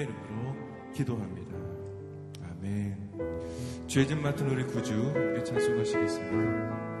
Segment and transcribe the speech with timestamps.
[0.00, 1.56] 예수님의 이름으로 기도합니다.
[2.42, 2.96] 아멘.
[3.86, 6.99] 죄진 맡은 우리 구주 찬송하시겠습니다.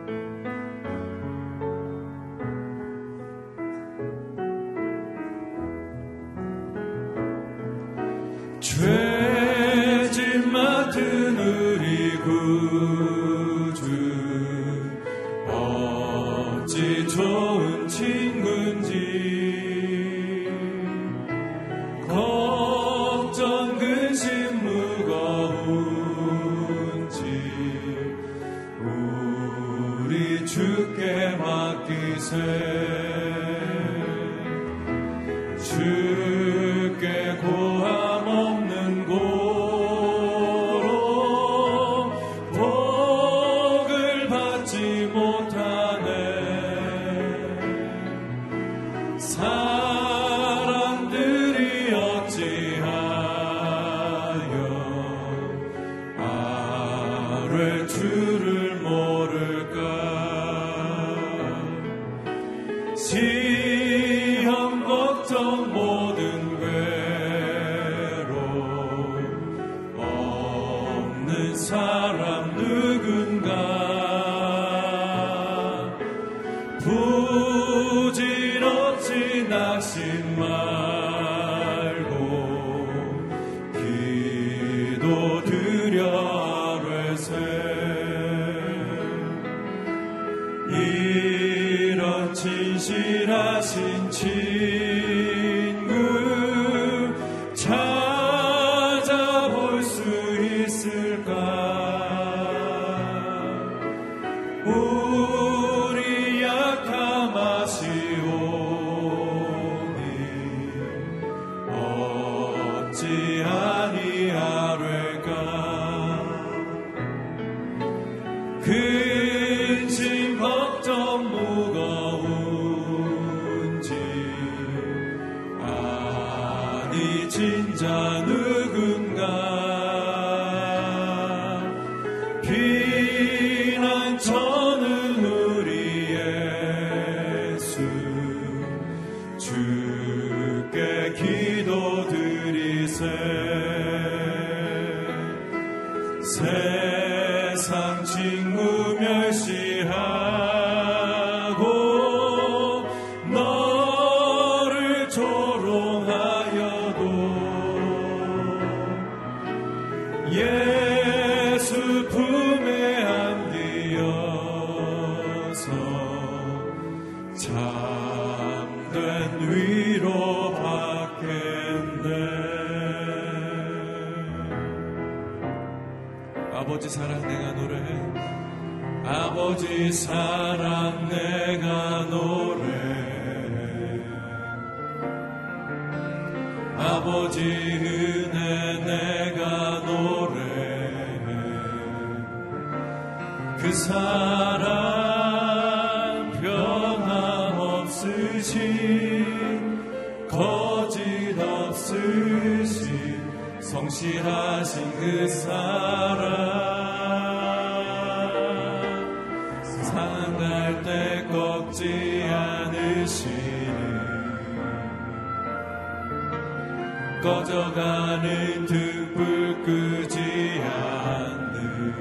[217.30, 221.94] 꺼져가는 등불 끄지 않는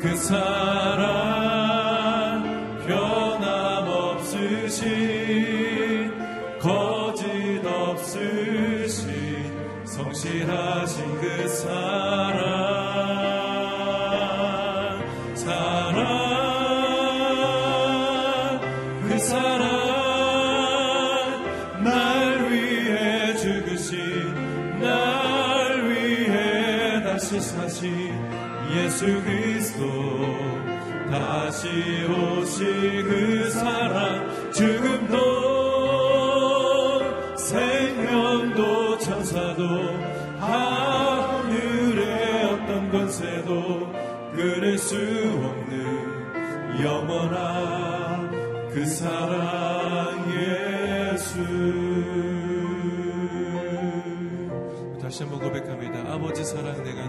[0.00, 1.12] 그 사랑
[2.86, 4.32] 변함없으신
[6.58, 9.04] 거짓 없으신
[9.84, 12.11] 성실하신 그 사랑
[29.02, 29.84] 예수 그리스도
[31.10, 31.66] 다시
[32.06, 35.16] 오실 그 사랑 죽음도
[37.36, 39.64] 생명도 천사도
[40.38, 43.92] 하늘의 어떤 권세도
[44.36, 48.30] 끊을 수 없는 영원한
[48.72, 50.32] 그 사랑
[51.12, 51.42] 예수.
[55.02, 56.12] 다시 한번 고백합니다.
[56.12, 57.08] 아버지 사랑 내가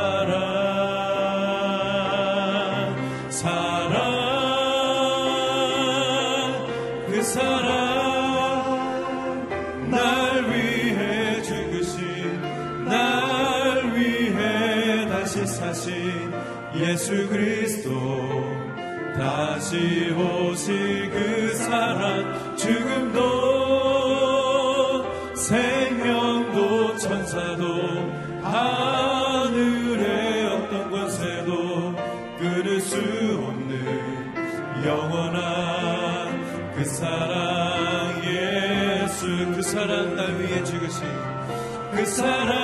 [36.81, 41.03] 그 사랑 예수 그 사랑 날 위해 죽으신
[41.91, 42.57] 그 사랑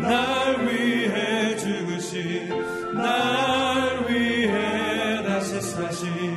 [0.00, 1.54] 날 위해
[5.22, 6.34] 다시 사신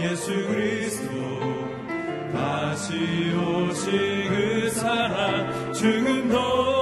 [0.00, 1.14] 예수 그리스도.
[2.32, 6.73] 다시 오신 그 사랑 죽음도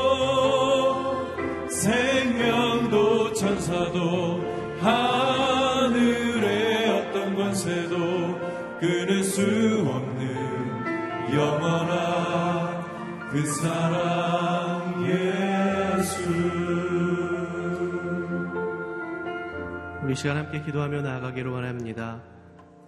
[9.32, 12.84] 수 없는 영원한
[13.30, 16.30] 그 사랑 예수
[20.04, 22.22] 우리 시간 함께 기도하며 나아가기를 원합니다.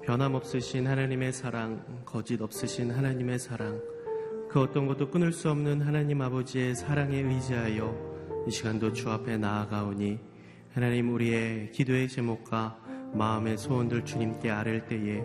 [0.03, 3.81] 변함없으신 하나님의 사랑, 거짓 없으신 하나님의 사랑,
[4.51, 10.21] 그 어떤 것도 끊을 수 없는 하나님 아버지의 사랑에 의지하여 이 시간도 주 앞에 나아가오니
[10.75, 12.79] 하나님 우리의 기도의 제목과
[13.15, 15.25] 마음의 소원들 주님께 아랠 때에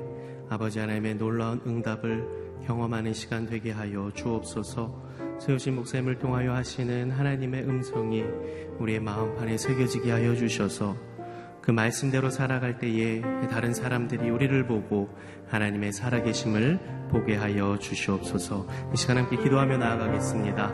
[0.50, 5.10] 아버지 하나님의 놀라운 응답을 경험하는 시간 되게 하여 주옵소서.
[5.40, 8.24] 세우신 목사님을 통하여 하시는 하나님의 음성이
[8.80, 10.98] 우리의 마음판에 새겨지게 하여 주셔서
[11.62, 15.16] 그 말씀대로 살아갈 때에 다른 사람들이 우리를 보고
[15.50, 16.80] 하나님의 살아계심을
[17.10, 18.66] 보게 하여 주시옵소서.
[18.94, 20.74] 이 시간 함께 기도하며 나아가겠습니다.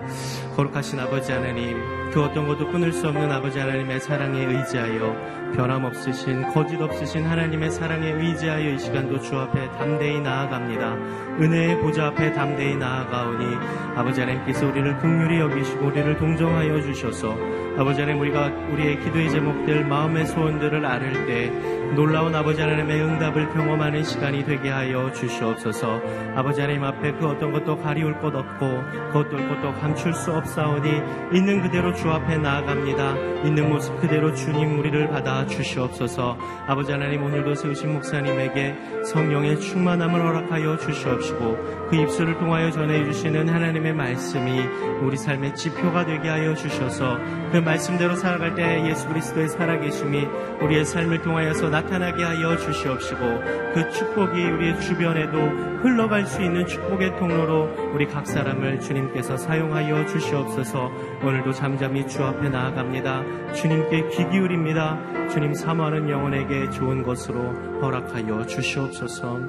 [0.56, 1.77] 거룩하신 아버지 하나님,
[2.12, 8.12] 그 어떤 것도 끊을 수 없는 아버지 하나님의 사랑에 의지하여 변함없으신 거짓 없으신 하나님의 사랑에
[8.12, 10.94] 의지하여 이 시간도 주 앞에 담대히 나아갑니다.
[11.39, 13.56] 은혜의 보좌 앞에 담대히 나아가오니
[13.95, 17.36] 아버지 하나님께서 우리를 긍휼히 여기시고 우리를 동정하여 주셔서
[17.78, 21.50] 아버지 하나님 우리가 우리의 기도의 제목들 마음의 소원들을 아를 때
[21.95, 26.02] 놀라운 아버지 하나님의 응답을 경험하는 시간이 되게 하여 주시옵소서.
[26.36, 28.82] 아버지 하나님 앞에 그 어떤 것도 가리울 것 없고
[29.12, 30.90] 그 어떤 것도 감출 수 없사오니
[31.32, 33.44] 있는 그대로 주 앞에 나아갑니다.
[33.46, 36.38] 있는 모습 그대로 주님 우리를 받아 주시옵소서.
[36.68, 44.62] 아버지 하나님 오늘도 세우신 목사님에게 성령의 충만함을 허락하여 주시옵시고 그 입술을 통하여 전해주시는 하나님의 말씀이
[45.04, 47.19] 우리 삶의 지표가 되게 하여 주셔서
[47.52, 50.26] 그 말씀대로 살아갈 때 예수 그리스도의 살아계심이
[50.62, 53.19] 우리의 삶을 통하여서 나타나게 하여 주시옵시고
[53.76, 55.38] 그 축복이 우리의 주변에도
[55.81, 60.92] 흘러갈 수 있는 축복의 통로로 우리 각 사람을 주님께서 사용하여 주시옵소서
[61.24, 63.54] 오늘도 잠잠히 주 앞에 나아갑니다.
[63.54, 65.30] 주님께 귀 기울입니다.
[65.30, 67.40] 주님 사모하는 영혼에게 좋은 것으로
[67.81, 69.40] 허락하여 주시옵소서.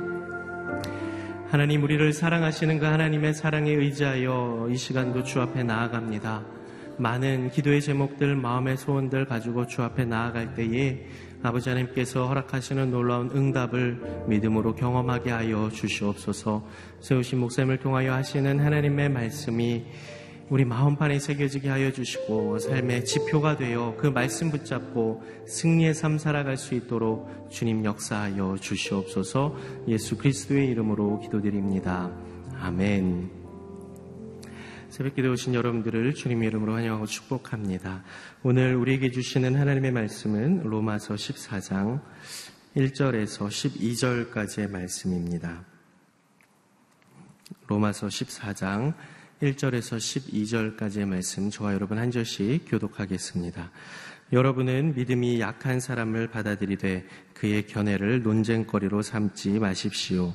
[1.50, 6.55] 하나님 우리를 사랑하시는 그 하나님의 사랑에 의지하여 이 시간도 주 앞에 나아갑니다.
[6.98, 11.06] 많은 기도의 제목들, 마음의 소원들 가지고 주 앞에 나아갈 때에
[11.42, 16.66] 아버지 하나님께서 허락하시는 놀라운 응답을 믿음으로 경험하게 하여 주시옵소서
[17.00, 19.84] 세우신 목사님을 통하여 하시는 하나님의 말씀이
[20.48, 26.74] 우리 마음판에 새겨지게 하여 주시고 삶의 지표가 되어 그 말씀 붙잡고 승리의 삶 살아갈 수
[26.74, 29.56] 있도록 주님 역사하여 주시옵소서
[29.88, 32.12] 예수 그리스도의 이름으로 기도드립니다.
[32.60, 33.35] 아멘.
[34.96, 38.02] 새벽 기도 오신 여러분들을 주님의 이름으로 환영하고 축복합니다.
[38.42, 42.00] 오늘 우리에게 주시는 하나님의 말씀은 로마서 14장
[42.74, 45.66] 1절에서 12절까지의 말씀입니다.
[47.66, 48.94] 로마서 14장
[49.42, 53.70] 1절에서 12절까지의 말씀 저와 여러분 한 절씩 교독하겠습니다.
[54.32, 60.32] 여러분은 믿음이 약한 사람을 받아들이되 그의 견해를 논쟁거리로 삼지 마십시오.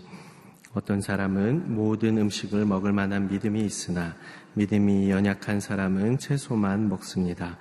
[0.74, 4.16] 어떤 사람은 모든 음식을 먹을 만한 믿음이 있으나
[4.54, 7.58] 믿음이 연약한 사람은 채소만 먹습니다.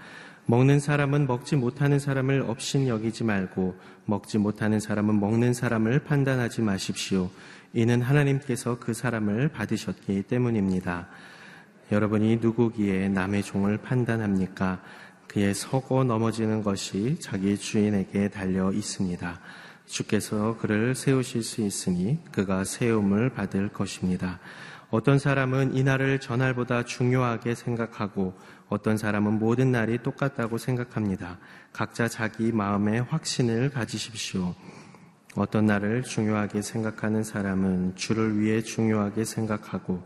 [0.47, 7.31] 먹는 사람은 먹지 못하는 사람을 업신 여기지 말고 먹지 못하는 사람은 먹는 사람을 판단하지 마십시오.
[7.73, 11.09] 이는 하나님께서 그 사람을 받으셨기 때문입니다.
[11.93, 14.83] 여러분이 누구기에 남의 종을 판단합니까?
[15.29, 19.41] 그의 서고 넘어지는 것이 자기 주인에게 달려 있습니다.
[19.87, 24.41] 주께서 그를 세우실 수 있으니 그가 세움을 받을 것입니다.
[24.91, 28.35] 어떤 사람은 이날을 전날보다 중요하게 생각하고
[28.69, 31.39] 어떤 사람은 모든 날이 똑같다고 생각합니다.
[31.73, 34.55] 각자 자기 마음의 확신을 가지십시오.
[35.37, 40.03] 어떤 날을 중요하게 생각하는 사람은 주를 위해 중요하게 생각하고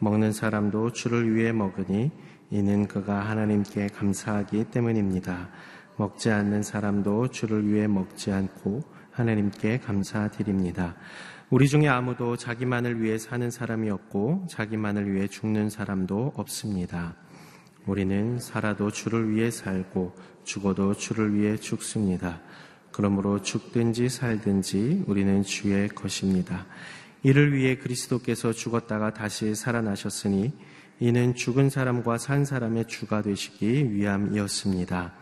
[0.00, 2.10] 먹는 사람도 주를 위해 먹으니
[2.50, 5.48] 이는 그가 하나님께 감사하기 때문입니다.
[5.96, 10.96] 먹지 않는 사람도 주를 위해 먹지 않고 하나님께 감사드립니다.
[11.54, 17.14] 우리 중에 아무도 자기만을 위해 사는 사람이 없고 자기만을 위해 죽는 사람도 없습니다.
[17.86, 22.40] 우리는 살아도 주를 위해 살고 죽어도 주를 위해 죽습니다.
[22.90, 26.66] 그러므로 죽든지 살든지 우리는 주의 것입니다.
[27.22, 30.52] 이를 위해 그리스도께서 죽었다가 다시 살아나셨으니
[30.98, 35.12] 이는 죽은 사람과 산 사람의 주가 되시기 위함이었습니다.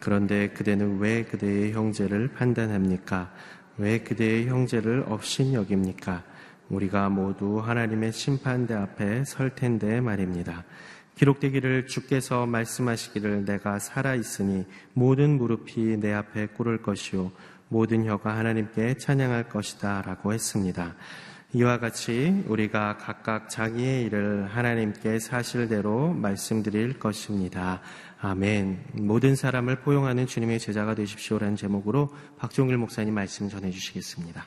[0.00, 3.32] 그런데 그대는 왜 그대의 형제를 판단합니까?
[3.78, 6.24] 왜 그대의 형제를 업신 여깁니까?
[6.68, 10.64] 우리가 모두 하나님의 심판대 앞에 설 텐데 말입니다.
[11.16, 14.64] 기록되기를 주께서 말씀하시기를 내가 살아 있으니
[14.94, 17.32] 모든 무릎이 내 앞에 꿇을 것이요
[17.68, 20.94] 모든 혀가 하나님께 찬양할 것이다 라고 했습니다.
[21.54, 27.82] 이와 같이 우리가 각각 자기의 일을 하나님께 사실대로 말씀드릴 것입니다.
[28.20, 28.84] 아멘.
[28.94, 34.46] 모든 사람을 포용하는 주님의 제자가 되십시오라는 제목으로 박종일 목사님 말씀 전해 주시겠습니다.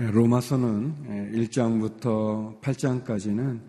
[0.00, 3.60] 로마서는 1장부터 8장까지는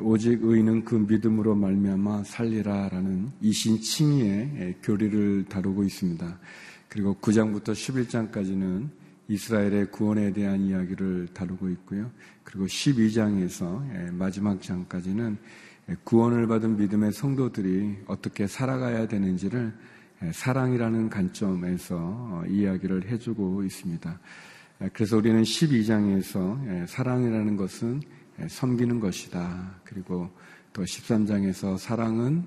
[0.00, 6.40] 오직 의인은 그 믿음으로 말미암아 살리라라는 이신 칭의의 교리를 다루고 있습니다.
[6.88, 8.88] 그리고 9장부터 11장까지는
[9.28, 12.10] 이스라엘의 구원에 대한 이야기를 다루고 있고요.
[12.42, 15.36] 그리고 12장에서 마지막 장까지는
[16.02, 19.72] 구원을 받은 믿음의 성도들이 어떻게 살아가야 되는지를
[20.32, 24.18] 사랑이라는 관점에서 이야기를 해주고 있습니다.
[24.92, 28.02] 그래서 우리는 12장에서 사랑이라는 것은
[28.48, 29.80] 섬기는 것이다.
[29.84, 30.28] 그리고
[30.72, 32.44] 또 13장에서 사랑은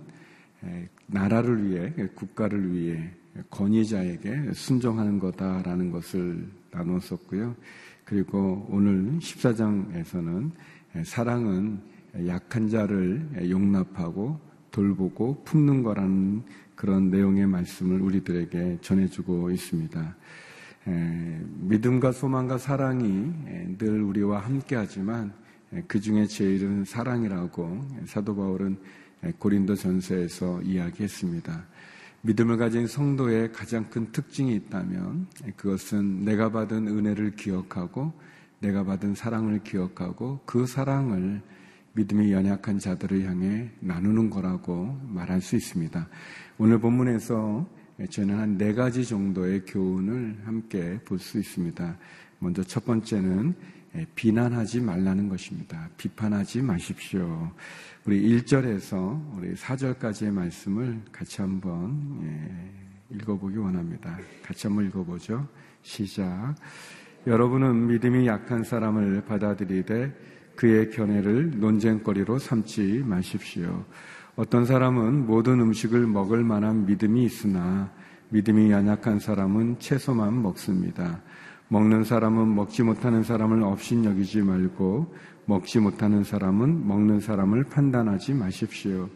[1.07, 3.11] 나라를 위해, 국가를 위해
[3.49, 7.55] 권위자에게 순종하는 거다라는 것을 나눴었고요.
[8.03, 10.51] 그리고 오늘 14장에서는
[11.05, 11.79] 사랑은
[12.27, 14.39] 약한 자를 용납하고
[14.71, 16.43] 돌보고 품는 거라는
[16.75, 20.15] 그런 내용의 말씀을 우리들에게 전해주고 있습니다.
[20.85, 25.33] 믿음과 소망과 사랑이 늘 우리와 함께하지만
[25.87, 28.77] 그 중에 제일은 사랑이라고 사도 바울은
[29.37, 31.65] 고린도 전서에서 이야기했습니다.
[32.21, 38.13] 믿음을 가진 성도의 가장 큰 특징이 있다면 그것은 내가 받은 은혜를 기억하고
[38.59, 41.41] 내가 받은 사랑을 기억하고 그 사랑을
[41.93, 46.07] 믿음이 연약한 자들을 향해 나누는 거라고 말할 수 있습니다.
[46.57, 47.65] 오늘 본문에서
[48.07, 51.97] 저는 한 네 가지 정도의 교훈을 함께 볼 수 있습니다.
[52.39, 53.53] 먼저 첫 번째는
[53.95, 55.89] 예, 비난하지 말라는 것입니다.
[55.97, 57.51] 비판하지 마십시오.
[58.05, 64.17] 우리 1절에서 우리 4절까지의 말씀을 같이 한번 예, 읽어보기 원합니다.
[64.43, 65.47] 같이 한번 읽어보죠.
[65.81, 66.55] 시작.
[67.27, 70.13] 여러분은 믿음이 약한 사람을 받아들이되
[70.55, 73.85] 그의 견해를 논쟁거리로 삼지 마십시오.
[74.39, 77.91] 어떤 사람은 모든 음식을 먹을 만한 믿음이 있으나
[78.29, 81.21] 믿음이 연약한 사람은 채소만 먹습니다.
[81.67, 89.09] 먹는 사람은 먹지 못하는 사람을 없인 여기지 말고 먹지 못하는 사람은 먹는 사람을 판단하지 마십시오.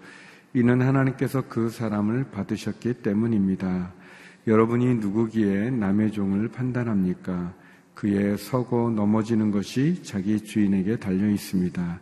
[0.53, 3.93] 이는 하나님께서 그 사람을 받으셨기 때문입니다.
[4.45, 7.53] 여러분이 누구기에 남의 종을 판단합니까?
[7.93, 12.01] 그의 서고 넘어지는 것이 자기 주인에게 달려 있습니다.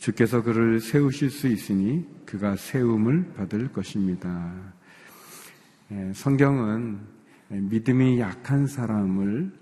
[0.00, 4.50] 주께서 그를 세우실 수 있으니 그가 세움을 받을 것입니다.
[5.92, 6.98] 예, 성경은
[7.48, 9.52] 믿음이 약한 사람을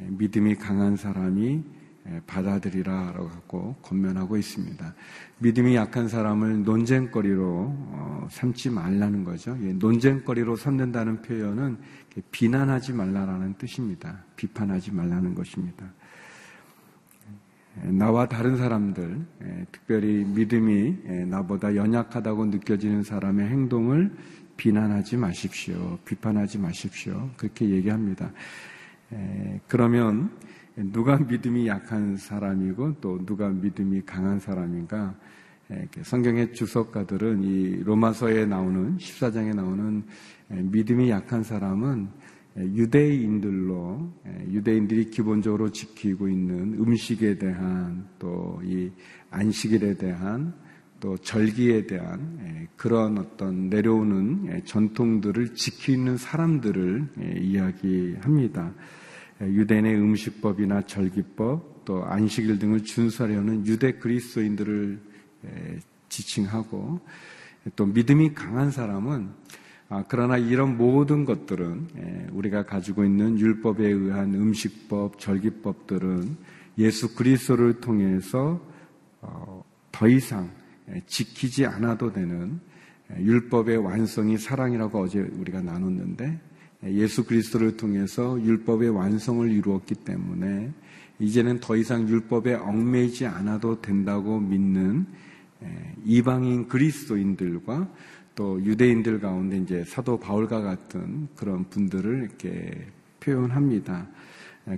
[0.00, 1.64] 예, 믿음이 강한 사람이
[2.10, 4.94] 예, 받아들이라라고 하고 권면하고 있습니다.
[5.40, 9.58] 믿음이 약한 사람을 논쟁거리로 어, 삼지 말라는 거죠.
[9.62, 11.76] 예, 논쟁거리로 삼는다는 표현은
[12.30, 14.22] 비난하지 말라라는 뜻입니다.
[14.36, 15.92] 비판하지 말라는 것입니다.
[17.84, 19.20] 나와 다른 사람들,
[19.72, 24.10] 특별히 믿음이 나보다 연약하다고 느껴지는 사람의 행동을
[24.56, 25.98] 비난하지 마십시오.
[26.04, 27.30] 비판하지 마십시오.
[27.36, 28.32] 그렇게 얘기합니다.
[29.68, 30.30] 그러면
[30.76, 35.14] 누가 믿음이 약한 사람이고 또 누가 믿음이 강한 사람인가?
[36.02, 40.02] 성경의 주석가들은 이 로마서에 나오는 14장에 나오는
[40.48, 42.08] 믿음이 약한 사람은
[42.58, 44.12] 유대인들로
[44.50, 48.90] 유대인들이 기본적으로 지키고 있는 음식에 대한 또 이
[49.30, 50.54] 안식일에 대한
[51.00, 58.74] 또 절기에 대한 그런 어떤 내려오는 전통들을 지키는 사람들을 이야기합니다.
[59.40, 64.98] 유대인의 음식법이나 절기법 또 안식일 등을 준수하려는 유대 그리스도인들을
[66.08, 67.00] 지칭하고
[67.76, 69.67] 또 믿음이 강한 사람은 아,
[70.08, 76.36] 그러나 이런 모든 것들은 우리가 가지고 있는 율법에 의한 음식법, 절기법들은
[76.78, 78.60] 예수 그리스도를 통해서
[79.20, 80.50] 어, 더 이상
[81.06, 82.60] 지키지 않아도 되는
[83.18, 86.38] 율법의 완성이 사랑이라고 어제 우리가 나눴는데
[86.84, 90.72] 예수 그리스도를 통해서 율법의 완성을 이루었기 때문에
[91.18, 95.06] 이제는 더 이상 율법에 얽매이지 않아도 된다고 믿는
[96.04, 97.88] 이방인 그리스도인들과
[98.38, 102.86] 또 유대인들 가운데 이제 사도 바울과 같은 그런 분들을 이렇게
[103.18, 104.06] 표현합니다.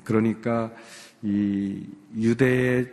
[0.02, 0.72] 그러니까
[1.22, 1.86] 이
[2.16, 2.90] 유대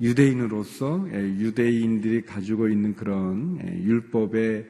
[0.00, 4.66] 유대인으로서 유대인들이 가지고 있는 그런 율법의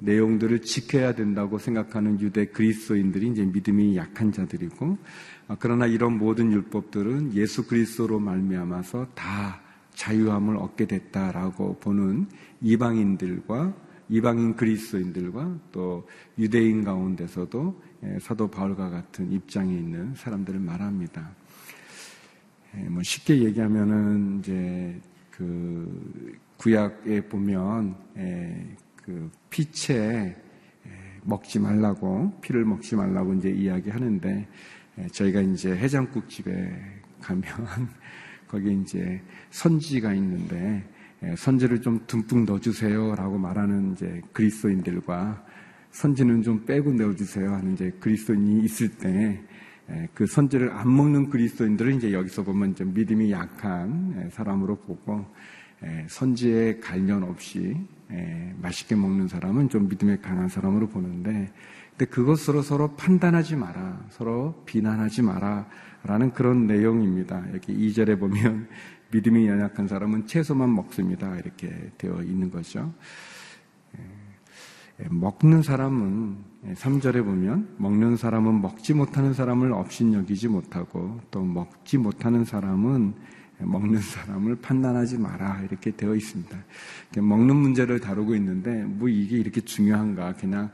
[0.00, 4.98] 내용들을 지켜야 된다고 생각하는 유대 그리스도인들이 이제 믿음이 약한 자들이고
[5.46, 9.60] 아, 그러나 이런 모든 율법들은 예수 그리스도로 말미암아서 다
[9.94, 12.26] 자유함을 얻게 됐다라고 보는
[12.60, 16.06] 이방인들과 이방인 그리스도인들과 또
[16.38, 21.30] 유대인 가운데서도 예, 사도 바울과 같은 입장에 있는 사람들을 말합니다.
[22.76, 25.00] 예, 뭐 쉽게 얘기하면은 이제
[25.30, 30.36] 그 구약에 보면 예, 그 피채
[31.24, 34.46] 먹지 말라고 피를 먹지 말라고 이제 이야기하는데
[35.12, 36.70] 저희가 이제 해장국 집에
[37.20, 37.42] 가면
[38.46, 40.84] 거기 이제 선지가 있는데
[41.36, 45.44] 선지를 좀 듬뿍 넣어주세요라고 말하는 이제 그리스도인들과
[45.90, 49.40] 선지는 좀 빼고 넣어주세요 하는 이제 그리스도인이 있을 때
[50.14, 55.24] 그 선지를 안 먹는 그리스도인들은 이제 여기서 보면 이제 믿음이 약한 사람으로 보고
[56.08, 57.76] 선지에 관련 없이
[58.60, 61.52] 맛있게 먹는 사람은 좀 믿음에 강한 사람으로 보는데
[61.90, 64.06] 근데 그것으로 서로 판단하지 마라.
[64.10, 65.68] 서로 비난하지 마라.
[66.02, 67.44] 라는 그런 내용입니다.
[67.54, 68.66] 여기 2절에 보면
[69.14, 71.36] 믿음이 연약한 사람은 채소만 먹습니다.
[71.36, 72.92] 이렇게 되어 있는 거죠.
[75.08, 76.36] 먹는 사람은
[76.74, 83.14] 3절에 보면 먹는 사람은 먹지 못하는 사람을 업신여기지 못하고 또 먹지 못하는 사람은
[83.60, 86.56] 먹는 사람을 판단하지 마라 이렇게 되어 있습니다.
[87.18, 90.72] 먹는 문제를 다루고 있는데 뭐 이게 이렇게 중요한가 그냥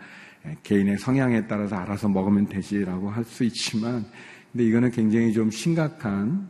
[0.63, 4.07] 개인의 성향에 따라서 알아서 먹으면 되지라고 할 수 있지만
[4.51, 6.49] 근데 이거는 굉장히 좀 심각한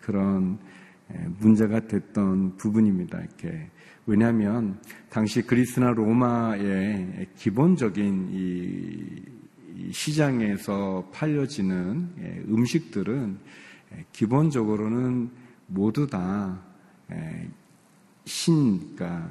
[0.00, 0.58] 그런
[1.38, 3.18] 문제가 됐던 부분입니다.
[3.18, 3.70] 이렇게
[4.06, 4.78] 왜냐하면
[5.10, 13.38] 당시 그리스나 로마의 기본적인 이 시장에서 팔려지는 음식들은
[14.12, 15.30] 기본적으로는
[15.66, 16.60] 모두 다
[18.24, 19.30] 신, 그러니까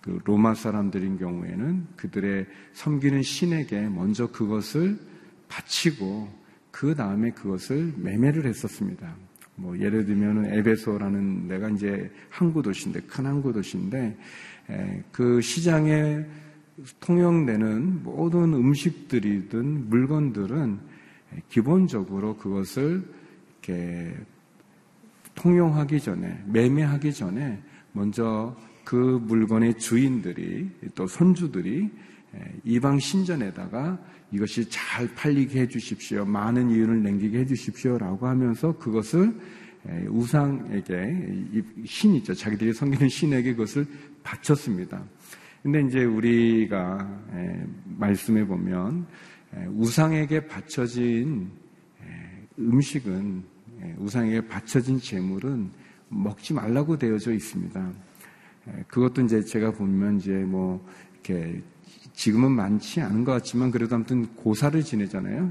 [0.00, 4.98] 그 로마 사람들인 경우에는 그들의 섬기는 신에게 먼저 그것을
[5.48, 6.28] 바치고
[6.70, 9.14] 그 다음에 그것을 매매를 했었습니다.
[9.54, 14.16] 뭐 예를 들면 에베소라는 내가 이제 항구 도시인데 큰 항구 도시인데
[15.10, 16.24] 그 시장에
[17.00, 20.78] 통용되는 모든 음식들이든 물건들은
[21.48, 23.02] 기본적으로 그것을
[23.62, 24.14] 이렇게
[25.34, 27.62] 통용하기 전에 매매하기 전에
[27.92, 31.90] 먼저 그 물건의 주인들이 또 손주들이
[32.64, 33.98] 이방 신전에다가
[34.32, 36.24] 이것이 잘 팔리게 해 주십시오.
[36.24, 39.34] 많은 이윤을 남기게 해 주십시오 라고 하면서 그것을
[40.08, 42.34] 우상에게 신 있죠.
[42.34, 43.86] 자기들이 섬기는 신에게 그것을
[44.22, 45.04] 바쳤습니다.
[45.62, 47.22] 근데 이제 우리가
[47.84, 49.06] 말씀해 보면
[49.74, 51.50] 우상에게 바쳐진
[52.58, 53.42] 음식은
[53.98, 55.70] 우상에게 바쳐진 재물은
[56.08, 57.92] 먹지 말라고 되어져 있습니다.
[58.88, 61.60] 그것도 이제 제가 보면 이제 뭐 이렇게
[62.14, 65.50] 지금은 많지 않은 것 같지만 그래도 아무튼 고사를 지내잖아요.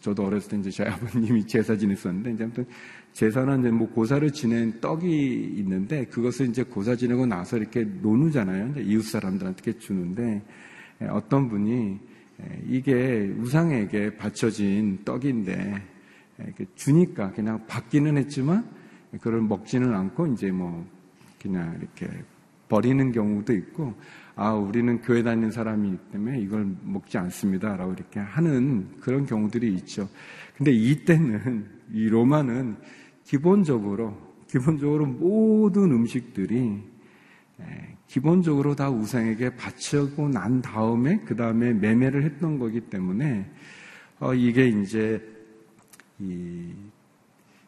[0.00, 2.66] 저, 도 어렸을 때 이제 저희 아버님이 제사 지냈었는데 이제 아무튼
[3.12, 8.70] 제사는 이제 뭐 고사를 지낸 떡이 있는데 그것을 이제 고사 지내고 나서 이렇게 노누잖아요.
[8.70, 10.42] 이제 이웃 사람들한테 주는데
[11.10, 11.98] 어떤 분이
[12.68, 15.82] 이게 우상에게 바쳐진 떡인데
[16.74, 18.66] 주니까 그냥 받기는 했지만
[19.12, 20.86] 그걸 먹지는 않고 이제 뭐
[21.40, 22.08] 그냥 이렇게
[22.68, 23.94] 버리는 경우도 있고
[24.34, 30.08] 아 우리는 교회 다니는 사람이기 때문에 이걸 먹지 않습니다 라고 이렇게 하는 그런 경우들이 있죠.
[30.56, 32.76] 근데 이때는 이 로마는
[33.24, 34.16] 기본적으로
[34.48, 36.82] 기본적으로 모든 음식들이
[38.06, 43.50] 기본적으로 다 우상에게 바치고 난 다음에 그 다음에 매매를 했던 거기 때문에
[44.20, 45.20] 어, 이게 이제
[46.18, 46.74] 이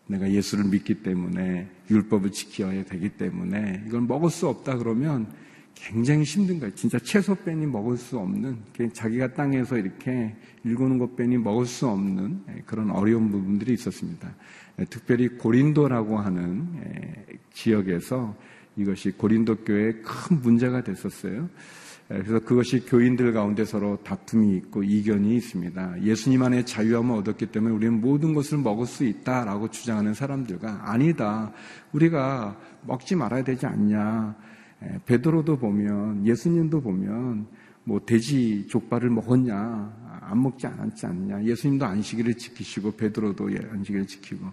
[0.07, 5.33] 내가 예수를 믿기 때문에 율법을 지켜야 되기 때문에 이걸 먹을 수 없다 그러면
[5.75, 6.75] 굉장히 힘든 거예요.
[6.75, 8.59] 진짜 채소 빼니 먹을 수 없는
[8.93, 10.35] 자기가 땅에서 이렇게
[10.65, 14.35] 일구는 것 빼니 먹을 수 없는 예, 그런 어려운 부분들이 있었습니다.
[14.79, 18.35] 예, 특별히 고린도라고 하는 예, 지역에서
[18.77, 21.49] 이것이 고린도 교회에 큰 문제가 됐었어요.
[22.13, 26.03] 예, 그래서 그것이 교인들 가운데 서로 다툼이 있고 이견이 있습니다.
[26.03, 31.53] 예수님 안에 자유함을 얻었기 때문에 우리는 모든 것을 먹을 수 있다라고 주장하는 사람들과 아니다.
[31.93, 34.35] 우리가 먹지 말아야 되지 않냐.
[34.83, 37.47] 예, 베드로도 보면 예수님도 보면
[37.85, 44.47] 뭐 돼지 족발을 먹었냐 안 먹지 않았지 않냐 예수님도 안식일을 지키시고 베드로도 예, 안식일을 지키고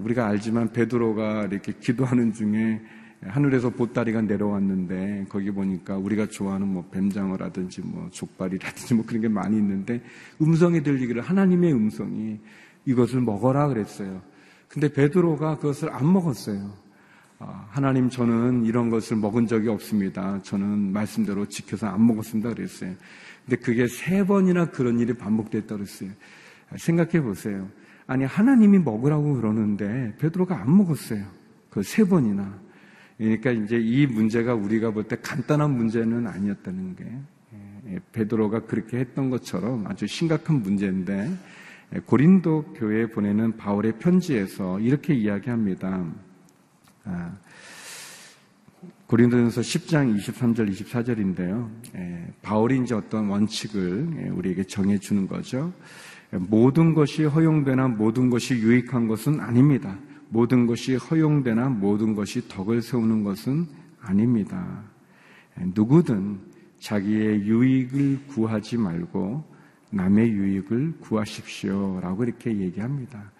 [0.00, 2.80] 우리가 알지만 베드로가 이렇게 기도하는 중에
[3.22, 9.56] 하늘에서 보따리가 내려왔는데 거기 보니까 우리가 좋아하는 뭐 뱀장어라든지 뭐 족발이라든지 뭐 그런 게 많이
[9.56, 10.02] 있는데
[10.40, 12.40] 음성이 들리기를 하나님의 음성이
[12.84, 14.22] 이것을 먹어라 그랬어요.
[14.66, 16.72] 근데 베드로가 그것을 안 먹었어요.
[17.44, 20.40] 아, 하나님 저는 이런 것을 먹은 적이 없습니다.
[20.42, 22.94] 저는 말씀대로 지켜서 안 먹었습니다 그랬어요.
[23.44, 26.10] 근데 그게 세 번이나 그런 일이 반복됐다 그랬어요.
[26.76, 27.68] 생각해 보세요.
[28.06, 31.24] 아니 하나님이 먹으라고 그러는데 베드로가 안 먹었어요.
[31.70, 32.60] 그 세 번이나.
[33.18, 37.04] 그러니까 이제 이 문제가 우리가 볼 때 간단한 문제는 아니었다는 게
[37.88, 41.30] 예, 베드로가 그렇게 했던 것처럼 아주 심각한 문제인데
[41.94, 46.04] 예, 고린도 교회에 보내는 바울의 편지에서 이렇게 이야기합니다.
[47.04, 47.32] 아,
[49.06, 51.70] 고린도전서 10장 23절 24절인데요.
[51.96, 55.72] 예, 바울이 이제 어떤 원칙을 우리에게 정해 주는 거죠.
[56.30, 59.98] 모든 것이 허용되나 모든 것이 유익한 것은 아닙니다.
[60.30, 63.66] 모든 것이 허용되나 모든 것이 덕을 세우는 것은
[64.00, 64.82] 아닙니다.
[65.56, 66.40] 누구든
[66.80, 69.44] 자기의 유익을 구하지 말고
[69.90, 72.00] 남의 유익을 구하십시오.
[72.00, 73.30] 라고 이렇게 얘기합니다.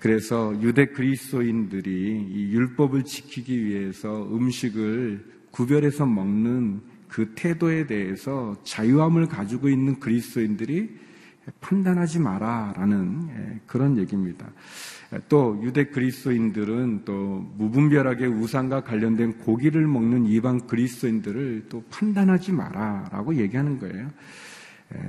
[0.00, 9.70] 그래서 유대 그리스도인들이 이 율법을 지키기 위해서 음식을 구별해서 먹는 그 태도에 대해서 자유함을 가지고
[9.70, 10.90] 있는 그리스도인들이
[11.62, 14.52] 판단하지 마라라는 그런 얘기입니다.
[15.30, 23.78] 또 유대 그리스도인들은 또 무분별하게 우상과 관련된 고기를 먹는 이방 그리스도인들을 또 판단하지 마라라고 얘기하는
[23.78, 24.10] 거예요.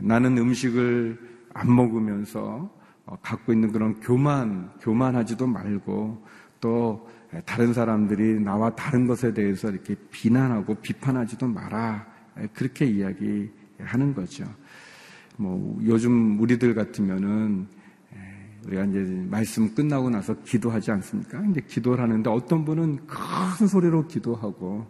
[0.02, 1.20] 나는 음식을
[1.54, 2.79] 안 먹으면서 어,
[3.22, 6.24] 갖고 있는 그런 교만, 교만하지도 말고
[6.62, 7.10] 또
[7.46, 12.08] 다른 사람들이 나와 다른 것에 대해서 이렇게 비난하고 비판하지도 마라.
[12.54, 14.46] 그렇게 이야기하는 거죠.
[15.38, 17.68] 뭐 요즘 우리들 같으면은
[18.66, 21.42] 우리가 이제 말씀 끝나고 나서 기도하지 않습니까?
[21.46, 24.86] 이제 기도를 하는데 어떤 분은 큰 소리로 기도하고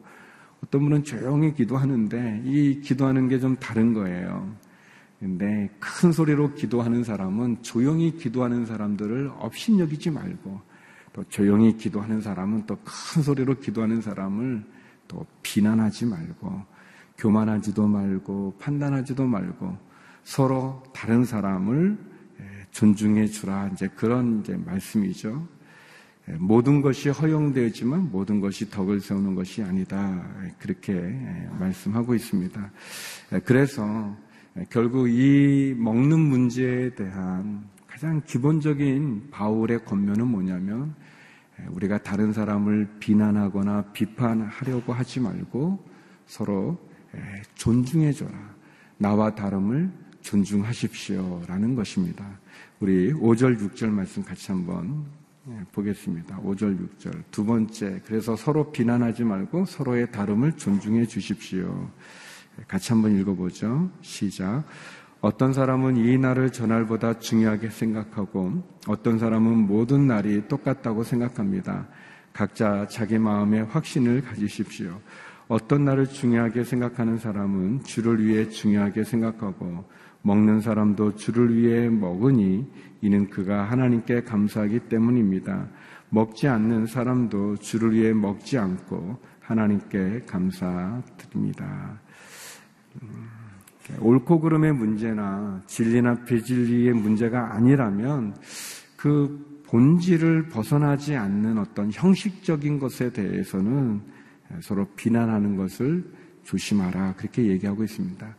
[0.64, 4.54] 어떤 분은 조용히 기도하는데 이 기도하는 게 좀 다른 거예요.
[5.20, 10.62] 근데 큰 소리로 기도하는 사람은 조용히 기도하는 사람들을 업신여기지 말고
[11.12, 14.64] 또 조용히 기도하는 사람은 또 큰 소리로 기도하는 사람을
[15.08, 16.64] 또 비난하지 말고
[17.18, 19.78] 교만하지도 말고 판단하지도 말고
[20.24, 21.98] 서로 다른 사람을
[22.72, 23.70] 존중해 주라.
[23.74, 25.48] 이제 그런 이제 말씀이죠.
[26.30, 30.24] 예, 모든 것이 허용되었지만 모든 것이 덕을 세우는 것이 아니다.
[30.60, 32.72] 그렇게 예, 말씀하고 있습니다.
[33.34, 34.16] 예, 그래서
[34.70, 40.96] 결국 이 먹는 문제에 대한 가장 기본적인 바울의 권면은 뭐냐면
[41.70, 45.86] 우리가 다른 사람을 비난하거나 비판하려고 하지 말고
[46.26, 46.78] 서로
[47.56, 48.32] 존중해줘라.
[48.98, 52.40] 나와 다름을 존중하십시오 라는 것입니다.
[52.80, 55.06] 우리 5절, 6절 말씀 같이 한번
[55.50, 56.40] 예, 보겠습니다.
[56.42, 57.24] 5절, 6절.
[57.32, 61.90] 두 번째, 그래서 서로 비난하지 말고 서로의 다름을 존중해 주십시오.
[62.68, 63.90] 같이 한번 읽어보죠.
[64.02, 64.64] 시작.
[65.22, 71.88] 어떤 사람은 이 날을 전날보다 중요하게 생각하고 어떤 사람은 모든 날이 똑같다고 생각합니다.
[72.32, 75.00] 각자 자기 마음의 확신을 가지십시오.
[75.50, 79.84] 어떤 날을 중요하게 생각하는 사람은 주를 위해 중요하게 생각하고
[80.22, 82.68] 먹는 사람도 주를 위해 먹으니
[83.02, 85.68] 이는 그가 하나님께 감사하기 때문입니다.
[86.10, 92.00] 먹지 않는 사람도 주를 위해 먹지 않고 하나님께 감사드립니다.
[93.02, 93.30] 음,
[94.00, 98.36] 옳고 그름의 문제나 진리나 비진리의 문제가 아니라면
[98.96, 104.02] 그 본질을 벗어나지 않는 어떤 형식적인 것에 대해서는
[104.62, 106.04] 서로 비난하는 것을
[106.44, 107.14] 조심하라.
[107.16, 108.36] 그렇게 얘기하고 있습니다.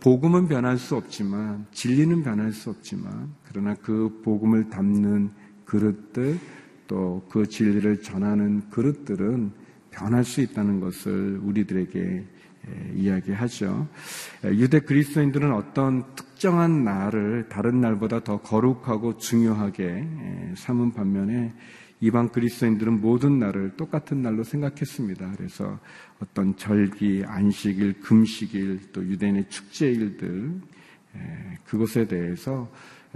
[0.00, 5.30] 복음은 변할 수 없지만, 진리는 변할 수 없지만, 그러나 그 복음을 담는
[5.64, 6.38] 그릇들,
[6.88, 9.52] 또 그 진리를 전하는 그릇들은
[9.90, 12.24] 변할 수 있다는 것을 우리들에게
[12.94, 13.88] 이야기하죠.
[14.44, 20.08] 유대 그리스도인들은 어떤 특정한 날을 다른 날보다 더 거룩하고 중요하게
[20.56, 21.52] 삼은 반면에
[22.00, 25.32] 이방 그리스도인들은 모든 날을 똑같은 날로 생각했습니다.
[25.36, 25.78] 그래서
[26.20, 30.60] 어떤 절기, 안식일, 금식일, 또 유대인의 축제일들
[31.64, 32.70] 그것에 대해서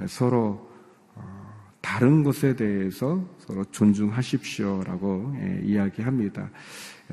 [0.07, 0.71] 서로
[1.15, 6.51] 어, 다른 것에 대해서 서로 존중하십시오라고 이야기합니다.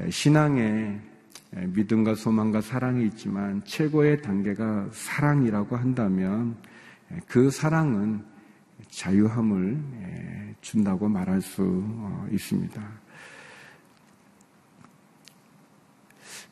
[0.09, 0.99] 신앙에
[1.51, 6.55] 믿음과 소망과 사랑이 있지만 최고의 단계가 사랑이라고 한다면
[7.27, 8.23] 그 사랑은
[8.89, 12.81] 자유함을 준다고 말할 수 어, 있습니다.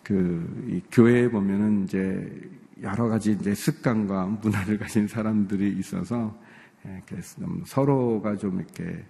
[0.03, 2.49] 그 교회에 보면은 이제
[2.81, 6.35] 여러 가지 이제 습관과 문화를 가진 사람들이 있어서
[7.65, 9.03] 서로가 좀 이렇게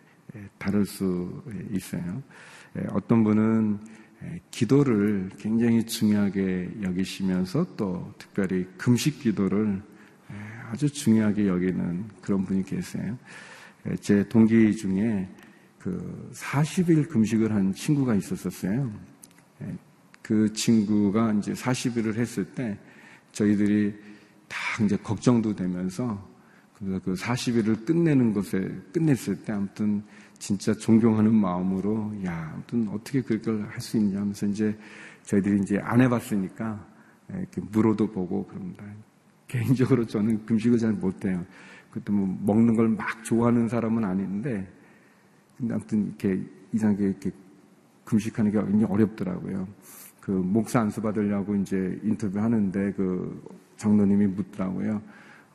[0.58, 2.24] 다를 수 있어요.
[2.90, 3.80] 어떤 분은
[4.52, 9.82] 기도를 굉장히 중요하게 여기시면서 또 특별히 금식 기도를
[10.70, 13.18] 아주 중요하게 여기는 그런 분이 계세요.
[14.02, 15.30] 제 동기 중에
[15.80, 18.92] 그 40일 금식을 한 친구가 있었었어요.
[20.22, 22.78] 그 친구가 이제 40일을 했을 때
[23.32, 23.96] 저희들이
[24.48, 26.28] 다 이제 걱정도 되면서
[26.74, 28.60] 그래서 그 40일을 끝내는 것에
[28.92, 30.04] 끝냈을 때 아무튼
[30.40, 34.78] 진짜 존경하는 마음으로 야 아무튼 어떻게 그걸 할 수 있냐 하면서 이제
[35.24, 36.86] 저희들이 이제 안 해봤으니까
[37.30, 38.84] 이렇게 물어도 보고 그럽니다.
[39.48, 41.46] 개인적으로 저는 금식을 잘 못해요.
[41.92, 44.68] 그때 뭐 먹는 걸 막 좋아하는 사람은 아닌데,
[45.58, 47.32] 근데 아무튼 이렇게 이상하게 이렇게
[48.06, 49.68] 금식하는 게 굉장히 어렵더라고요.
[50.22, 53.42] 그 목사 안수 받으려고 이제 인터뷰 하는데 그
[53.78, 55.02] 장로님이 묻더라고요.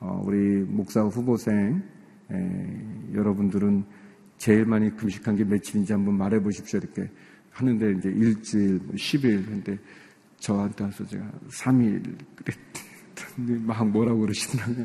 [0.01, 1.83] 어, 우리 목사 후보생
[2.31, 3.85] 에, 여러분들은
[4.42, 6.81] 제일 많이 금식한 게 며칠인지 한번 말해 보십시오.
[6.81, 7.09] 이렇게
[7.52, 9.37] 하는데 이제 일주일, 10일.
[9.37, 9.78] 뭐 근데
[10.40, 14.85] 저한테 와서 제가 3일 그랬더니 막 뭐라고 그러시더라고요.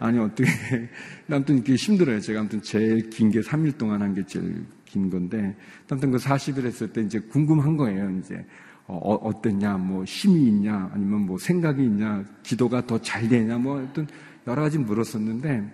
[0.00, 0.44] 아니, 어떻게.
[1.32, 2.20] 아무튼 이게 힘들어요.
[2.20, 5.56] 제가 아무튼 제일 긴 게 3일 동안 한 게 제일 긴 건데.
[5.88, 8.10] 아무튼 그 40일 했을 때 이제 궁금한 거예요.
[8.18, 8.44] 이제.
[8.86, 13.78] 어, 어 땠냐 뭐 힘이 있냐, 아니면 뭐 생각이 있냐, 기도가 더 잘 되냐, 뭐
[13.78, 14.06] 하여튼
[14.46, 15.64] 여러 가지 물었었는데,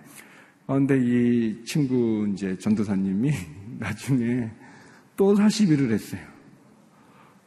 [0.67, 3.31] 어, 근데 이 친구 이제 전도사님이
[3.79, 4.51] 나중에
[5.15, 6.21] 또 40일을 했어요.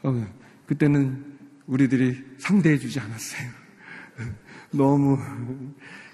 [0.02, 0.26] 어,
[0.66, 3.48] 그때는 우리들이 상대해주지 않았어요.
[4.72, 5.18] 너무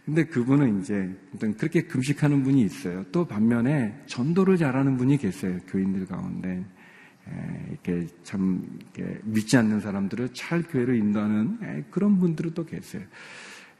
[0.04, 1.16] 근데 그분은 이제
[1.56, 3.04] 그렇게 금식하는 분이 있어요.
[3.12, 5.58] 또 반면에 전도를 잘하는 분이 계세요.
[5.68, 6.64] 교인들 가운데.
[7.70, 8.64] 이렇게 참
[9.24, 13.02] 믿지 않는 사람들을 잘 교회로 인도하는 그런 분들은 또 계세요.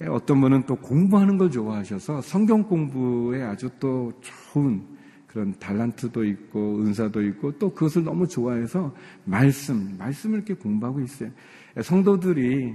[0.02, 4.82] 어떤 분은 또 공부하는 걸 좋아하셔서 성경 공부에 아주 또 좋은
[5.26, 11.30] 그런 달란트도 있고 은사도 있고 또 그것을 너무 좋아해서 말씀, 말씀을 이렇게 공부하고 있어요.
[11.82, 12.74] 성도들이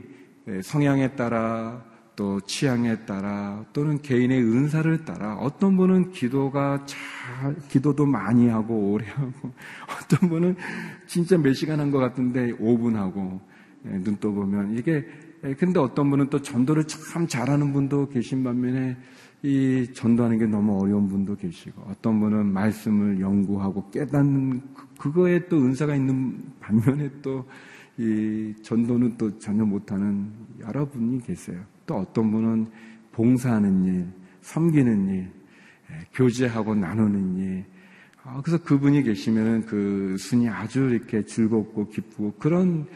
[0.63, 1.83] 성향에 따라
[2.15, 9.05] 또 취향에 따라 또는 개인의 은사를 따라 어떤 분은 기도가 잘 기도도 많이 하고 오래
[9.07, 9.31] 하고
[10.03, 10.55] 어떤 분은
[11.07, 13.41] 진짜 몇 시간 한 것 같은데 5분 하고
[13.85, 18.97] 예, 눈 떠보면 이게 예, 근데 어떤 분은 또 전도를 참 잘하는 분도 계신 반면에
[19.43, 25.57] 이 전도하는 게 너무 어려운 분도 계시고 어떤 분은 말씀을 연구하고 깨닫는 그, 그거에 또
[25.57, 27.45] 은사가 있는 반면에 또
[27.97, 31.61] 이 전도는 또 전혀 못하는 여러분이 계세요.
[31.85, 32.67] 또 어떤 분은
[33.11, 34.07] 봉사하는 일,
[34.41, 35.31] 섬기는 일,
[35.91, 37.65] 예, 교제하고 나누는 일.
[38.23, 42.87] 아, 그래서 그분이 계시면은 그 순이 아주 이렇게 즐겁고 기쁘고 그런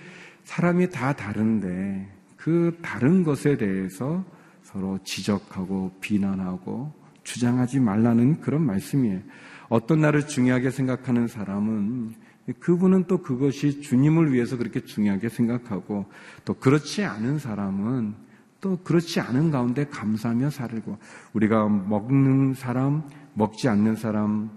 [0.43, 2.14] 사람이 다 다른데
[2.45, 4.23] 그 다른 것에 대해서
[4.61, 9.19] 서로 지적하고 비난하고 주장하지 말라는 그런 말씀이에요.
[9.67, 12.13] 어떤 날을 중요하게 생각하는 사람은
[12.59, 16.05] 그분은 또 그것이 주님을 위해서 그렇게 중요하게 생각하고
[16.45, 18.13] 또 그렇지 않은 사람은
[18.61, 20.99] 또 그렇지 않은 가운데 감사하며 살고
[21.33, 24.51] 우리가 먹는 사람, 먹지 않는 사람,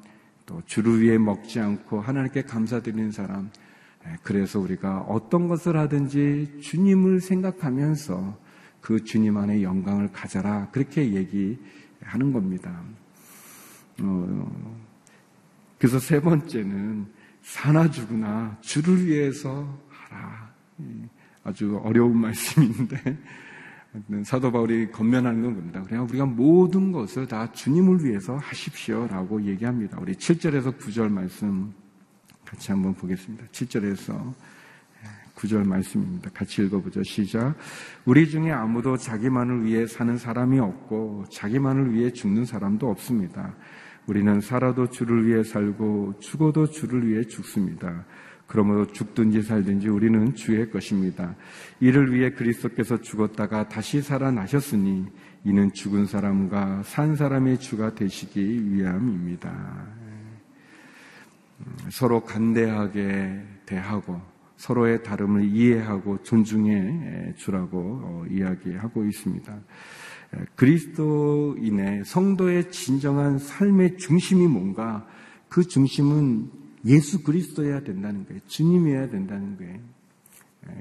[0.44, 3.48] 또 주를 위해 먹지 않고 하나님께 감사드리는 사람.
[4.08, 8.38] 예, 그래서 우리가 어떤 것을 하든지 주님을 생각하면서
[8.80, 10.68] 그 주님 안에 영광을 가져라.
[10.70, 12.82] 그렇게 얘기하는 겁니다.
[14.00, 14.76] 어,
[15.78, 17.06] 그래서 세 번째는
[17.42, 20.52] 사나 죽으나 주를 위해서 하라.
[21.44, 23.18] 아주 어려운 말씀인데
[24.24, 25.82] 사도 바울이 건면하는 건 겁니다.
[25.82, 29.98] 그냥 우리가 모든 것을 다 주님을 위해서 하십시오라고 얘기합니다.
[30.00, 31.72] 우리 7절에서 9절 말씀
[32.48, 33.44] 같이 한번 보겠습니다.
[33.52, 34.32] 7절에서
[35.34, 36.30] 구절 말씀입니다.
[36.30, 37.02] 같이 읽어보죠.
[37.02, 37.54] 시작.
[38.06, 43.54] 우리 중에 아무도 자기만을 위해 사는 사람이 없고 자기만을 위해 죽는 사람도 없습니다.
[44.06, 48.06] 우리는 살아도 주를 위해 살고 죽어도 주를 위해 죽습니다.
[48.46, 51.36] 그러므로 죽든지 살든지 우리는 주의 것입니다.
[51.80, 55.04] 이를 위해 그리스도께서 죽었다가 다시 살아나셨으니
[55.44, 60.07] 이는 죽은 사람과 산 사람의 주가 되시기 위함입니다.
[61.68, 64.20] 음, 서로 간대하게 대하고
[64.56, 69.58] 서로의 다름을 이해하고 존중해 주라고 어, 이야기하고 있습니다.
[70.56, 75.06] 그리스도인의 성도의 진정한 삶의 중심이 뭔가
[75.48, 76.50] 그 중심은
[76.84, 78.40] 예수 그리스도여야 된다는 거예요.
[78.46, 79.78] 주님이어야 된다는 거예요.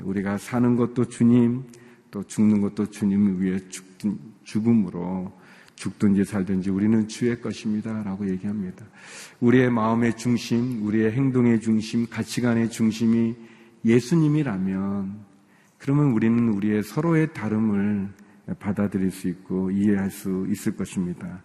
[0.01, 1.63] 우리가 사는 것도 주님,
[2.11, 5.31] 또 죽는 것도 주님을 위해 죽든, 죽음으로
[5.77, 8.03] 죽든지 살든지 우리는 주의 것입니다.
[8.03, 8.85] 라고 얘기합니다.
[9.39, 13.35] 우리의 마음의 중심, 우리의 행동의 중심, 가치관의 중심이
[13.85, 15.27] 예수님이라면
[15.77, 18.09] 그러면 우리는 우리의 서로의 다름을
[18.59, 21.43] 받아들일 수 있고 이해할 수 있을 것입니다.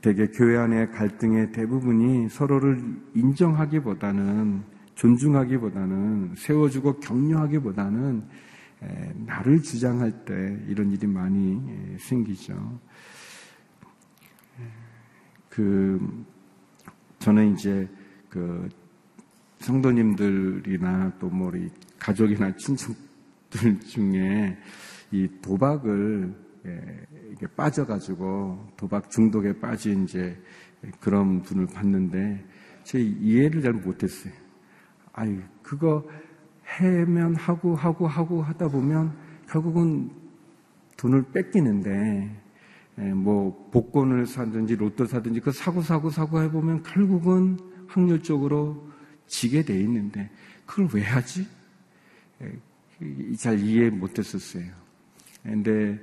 [0.00, 2.82] 대개 교회 안의 갈등의 대부분이 서로를
[3.14, 4.62] 인정하기보다는
[4.96, 8.22] 존중하기보다는 세워주고 격려하기보다는
[9.26, 11.60] 나를 주장할 때 이런 일이 많이
[11.98, 12.80] 생기죠.
[15.52, 16.00] 그
[17.18, 17.86] 저는 이제
[18.30, 18.68] 그
[19.58, 24.56] 성도님들이나 또 뭐 우리 가족이나 친척들 중에
[25.10, 26.34] 이 도박을
[26.64, 30.40] 예, 이게 빠져가지고 도박 중독에 빠진 이제
[31.00, 32.44] 그런 분을 봤는데
[32.84, 34.32] 제 이해를 잘 못했어요.
[35.12, 36.08] 아유 그거
[36.80, 39.12] 해면 하고 하고 하고 하다 보면
[39.50, 40.10] 결국은
[40.96, 42.42] 돈을 뺏기는데 예,
[42.96, 48.90] 뭐 복권을 사든지 로또 사든지 그 사고 사고 사고 해보면 결국은 확률적으로
[49.26, 50.30] 지게 돼 있는데
[50.66, 51.46] 그걸 왜 하지?
[52.42, 54.64] 예, 잘 이해 못했었어요.
[55.42, 55.98] 근데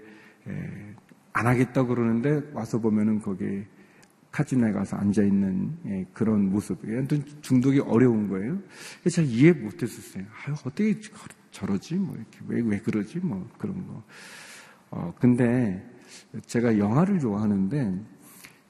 [0.47, 0.95] 예,
[1.33, 3.63] 안 하겠다 고 그러는데 와서 보면은 거기
[4.31, 6.83] 카지노에 가서 앉아 있는 예, 그런 모습.
[6.85, 8.59] 아무튼 중독이 어려운 거예요.
[9.11, 10.23] 잘 이해 못했었어요.
[10.45, 10.95] 아유 어떻게
[11.51, 11.95] 저러지?
[11.95, 13.19] 뭐 이렇게 왜 왜 그러지?
[13.19, 14.03] 뭐 그런 거.
[14.91, 15.83] 어 근데
[16.45, 17.99] 제가 영화를 좋아하는데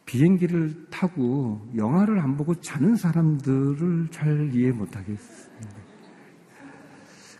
[0.05, 5.49] 비행기를 타고 영화를 안 보고 자는 사람들을 잘 이해 못 하겠어요.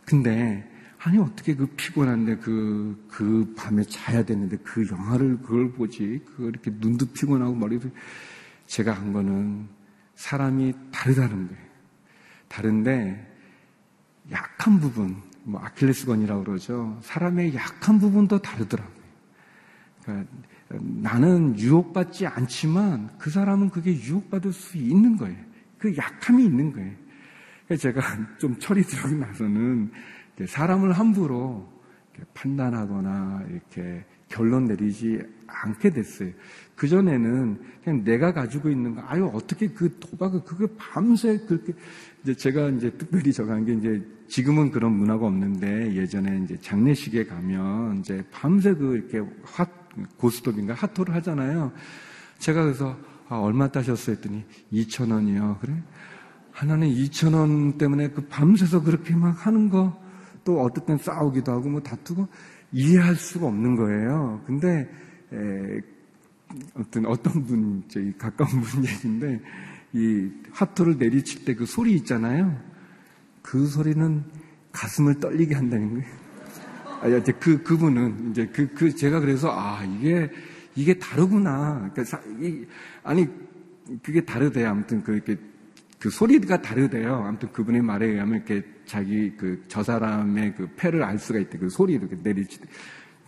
[0.06, 6.22] 근데, 아니, 어떻게 그 피곤한데 그, 그 밤에 자야 되는데 그 영화를 그걸 보지.
[6.26, 7.90] 그걸 이렇게 눈도 피곤하고 머리도.
[8.68, 9.68] 제가 한 거는
[10.16, 11.64] 사람이 다르다는 거예요.
[12.48, 13.38] 다른데,
[14.32, 17.00] 약한 부분, 뭐 아킬레스건이라고 그러죠.
[17.02, 18.99] 사람의 약한 부분도 다르더라고요.
[20.10, 25.38] 그러니까 나는 유혹받지 않지만 그 사람은 그게 유혹받을 수 있는 거예요.
[25.78, 26.92] 그 약함이 있는 거예요.
[27.78, 28.02] 제가
[28.40, 29.92] 좀 철이 들어고 나서는
[30.46, 31.68] 사람을 함부로
[32.34, 36.32] 판단하거나 이렇게 결론 내리지 않게 됐어요.
[36.76, 41.74] 그전에는 그냥 내가 가지고 있는 거, 아유, 어떻게 그 도박을, 그게 밤새 그렇게,
[42.24, 48.00] 이제 제가 이제 특별히 저간 게 이제 지금은 그런 문화가 없는데 예전에 이제 장례식에 가면
[48.00, 49.66] 이제 밤새 그 이렇게 화,
[50.18, 51.72] 고스톱인가 핫토를 하잖아요.
[52.40, 52.98] 제가 그래서
[53.28, 54.16] 아, 얼마 따셨어요?
[54.16, 55.58] 했더니 2천 원이요.
[55.62, 55.74] 그래?
[56.52, 60.10] 하나는 2천 원 때문에 그 밤새서 그렇게 막 하는 거
[60.50, 62.28] 또 어떨 땐 싸우기도 하고 뭐 다투고
[62.72, 64.42] 이해할 수가 없는 거예요.
[64.48, 64.90] 근데
[65.32, 65.80] 에,
[66.74, 69.40] 어떤 어떤 분 저희 가까운 분 얘기인데
[69.94, 72.60] 이 하토를 내리칠 때 그 소리 있잖아요.
[73.44, 74.24] 그 소리는
[74.72, 76.19] 가슴을 떨리게 한다는 거예요.
[77.02, 80.30] 아, 이제 그, 그분은, 이제 그, 그, 제가 그래서, 아, 이게,
[80.76, 81.90] 이게 다르구나.
[81.94, 82.66] 그러니까 사, 이,
[83.04, 83.28] 아니,
[84.04, 84.70] 그게 다르대요.
[84.70, 85.38] 아무튼 그, 이렇게,
[86.00, 87.24] 그 소리가 다르대요.
[87.26, 91.58] 아무튼 그분의 말에 의하면 이렇게 자기 그, 저 사람의 그 패를 알 수가 있대.
[91.58, 92.60] 그 소리를 이렇게 내리치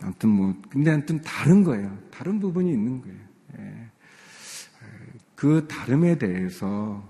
[0.02, 1.98] 아무튼 뭐, 근데 아무튼 다른 거예요.
[2.10, 3.18] 다른 부분이 있는 거예요.
[3.60, 3.92] 예.
[5.36, 7.04] 그 다름에 대해서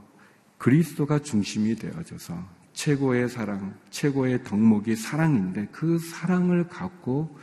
[0.58, 7.38] 그리스도가 중심이 되어져서 최고의 사랑, 최고의 덕목이 사랑인데 그 사랑을 갖고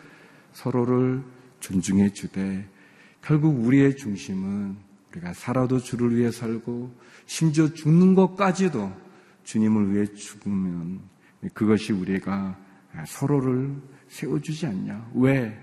[0.53, 1.23] 서로를
[1.61, 2.69] 존중해 주되
[3.23, 4.77] 결국 우리의 중심은
[5.11, 6.95] 우리가 살아도 주를 위해 살고
[7.27, 8.93] 심지어 죽는 것까지도
[9.45, 11.01] 주님을 위해 죽으면
[11.55, 12.59] 그것이 우리가
[13.07, 13.77] 서로를
[14.09, 15.11] 세워주지 않냐.
[15.15, 15.59] 왜?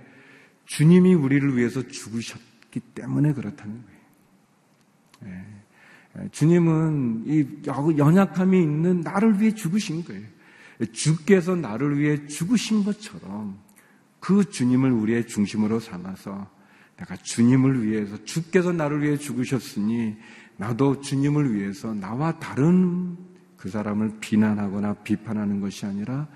[0.65, 3.99] 주님이 우리를 위해서 죽으셨기 때문에 그렇다는 거예요.
[5.21, 5.64] 네.
[6.31, 10.23] 주님은 이 연약함이 있는 나를 위해 죽으신 거예요.
[10.91, 13.57] 주께서 나를 위해 죽으신 것처럼
[14.19, 16.49] 그 주님을 우리의 중심으로 삼아서
[16.97, 20.15] 내가 주님을 위해서 주께서 나를 위해 죽으셨으니
[20.57, 23.17] 나도 주님을 위해서 나와 다른
[23.57, 26.27] 그 사람을 비난하거나 비판하는 것이 아니라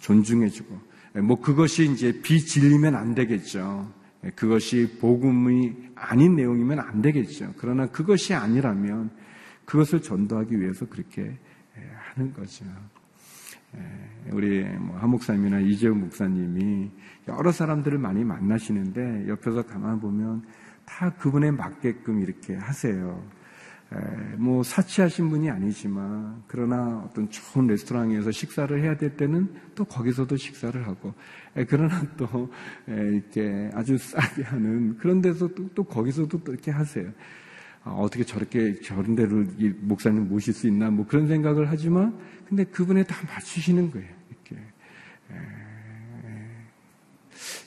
[0.00, 0.80] 존중해주고
[1.22, 3.92] 뭐 그것이 이제 비진리면 안 되겠죠.
[4.34, 7.54] 그것이 복음이 아닌 내용이면 안 되겠죠.
[7.56, 9.10] 그러나 그것이 아니라면
[9.64, 11.36] 그것을 전도하기 위해서 그렇게
[12.14, 12.64] 하는 거죠.
[14.30, 16.90] 우리 뭐 한목사님이나 이재용 목사님이
[17.28, 20.44] 여러 사람들을 많이 만나시는데 옆에서 가만 보면
[20.84, 23.22] 다 그분에 맞게끔 이렇게 하세요.
[24.36, 30.86] 뭐 사치하신 분이 아니지만 그러나 어떤 좋은 레스토랑에서 식사를 해야 될 때는 또 거기서도 식사를
[30.86, 31.14] 하고
[31.68, 32.50] 그러나 또
[32.88, 37.10] 이렇게 아주 싸게 하는 그런 데서 또, 또 거기서도 또 이렇게 하세요.
[37.84, 39.46] 아, 어떻게 저렇게 저런 데를
[39.78, 42.18] 목사님 모실 수 있나 뭐 그런 생각을 하지만
[42.48, 44.08] 근데 그분에 다 맞추시는 거예요.
[44.30, 44.62] 이렇게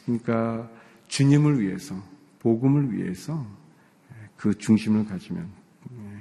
[0.05, 0.69] 그러니까
[1.07, 1.95] 주님을 위해서
[2.39, 3.45] 복음을 위해서
[4.35, 5.58] 그 중심을 가지면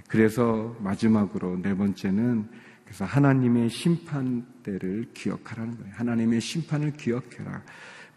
[0.09, 2.49] 그래서 마지막으로 네 번째는
[2.85, 5.93] 그래서 하나님의 심판대를 기억하라는 거예요.
[5.95, 7.63] 하나님의 심판을 기억해라.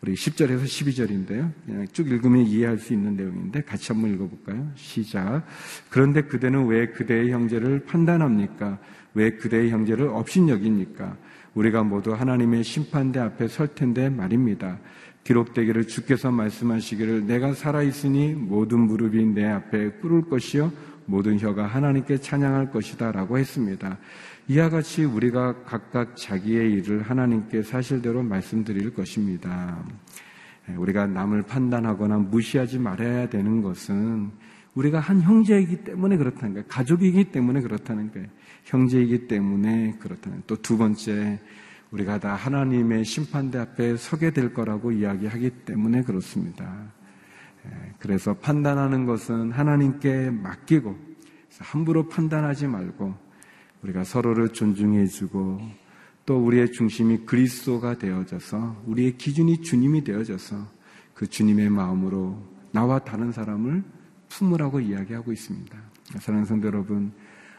[0.02, 1.52] 우리 10절에서 12절인데요.
[1.66, 4.72] 그냥 쭉 읽으면 이해할 수 있는 내용인데 같이 한번 읽어볼까요?
[4.76, 5.44] 시작.
[5.90, 8.80] 그런데 그대는 왜 그대의 형제를 판단합니까?
[9.14, 11.18] 왜 그대의 형제를 업신여깁니까?
[11.54, 14.80] 우리가 모두 하나님의 심판대 앞에 설 텐데 말입니다.
[15.24, 20.72] 기록되기를 주께서 말씀하시기를 내가 살아있으니 모든 무릎이 내 앞에 꿇을 것이요
[21.06, 23.98] 모든 혀가 하나님께 찬양할 것이다 라고 했습니다.
[24.48, 29.84] 이와 같이 우리가 각각 자기의 일을 하나님께 사실대로 말씀드릴 것입니다.
[30.76, 34.32] 우리가 남을 판단하거나 무시하지 말아야 되는 것은
[34.76, 36.66] 우리가 한 형제이기 때문에 그렇다는 거예요.
[36.68, 38.28] 가족이기 때문에 그렇다는 거예요.
[38.64, 41.40] 형제이기 때문에 그렇다는 또 두 번째
[41.92, 46.94] 우리가 다 하나님의 심판대 앞에 서게 될 거라고 이야기하기 때문에 그렇습니다.
[48.00, 50.96] 그래서 판단하는 것은 하나님께 맡기고
[51.60, 53.14] 함부로 판단하지 말고
[53.84, 55.62] 우리가 서로를 존중해 주고
[56.26, 60.68] 또 우리의 중심이 그리스도가 되어져서 우리의 기준이 주님이 되어져서
[61.14, 62.42] 그 주님의 마음으로
[62.72, 63.84] 나와 다른 사람을
[64.30, 65.78] 품으라고 이야기하고 있습니다.
[66.20, 67.12] 사랑하는 성도 여러분,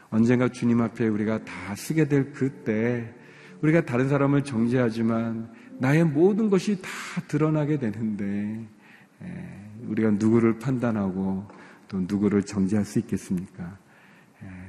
[0.09, 3.13] 언젠가 주님 앞에 우리가 다 쓰게 될 그때
[3.61, 6.89] 우리가 다른 사람을 정죄하지만 나의 모든 것이 다
[7.27, 8.67] 드러나게 되는데
[9.87, 11.45] 우리가 누구를 판단하고
[11.87, 13.77] 또 누구를 정죄할 수 있겠습니까?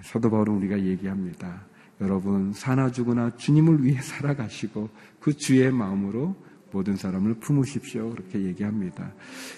[0.03, 1.63] 사도 바울은 우리가 얘기합니다.
[2.01, 4.89] 여러분 사나 죽으나 주님을 위해 살아가시고
[5.21, 6.37] 그 주의 마음으로
[6.73, 8.11] 모든 사람을 품으십시오.
[8.11, 9.13] 그렇게 얘기합니다.